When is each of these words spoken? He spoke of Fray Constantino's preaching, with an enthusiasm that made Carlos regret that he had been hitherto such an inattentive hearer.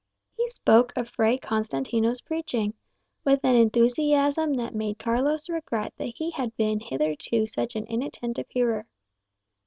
He 0.31 0.49
spoke 0.49 0.93
of 0.95 1.09
Fray 1.09 1.37
Constantino's 1.37 2.21
preaching, 2.21 2.73
with 3.23 3.43
an 3.45 3.55
enthusiasm 3.55 4.55
that 4.55 4.73
made 4.73 4.97
Carlos 4.97 5.47
regret 5.47 5.93
that 5.97 6.13
he 6.15 6.31
had 6.31 6.57
been 6.57 6.79
hitherto 6.79 7.45
such 7.45 7.75
an 7.75 7.85
inattentive 7.85 8.47
hearer. 8.49 8.87